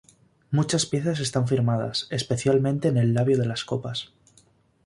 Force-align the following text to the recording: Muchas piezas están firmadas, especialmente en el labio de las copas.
Muchas 0.49 0.87
piezas 0.87 1.19
están 1.19 1.47
firmadas, 1.47 2.07
especialmente 2.09 2.87
en 2.87 2.97
el 2.97 3.13
labio 3.13 3.37
de 3.37 3.45
las 3.45 3.63
copas. 3.65 4.11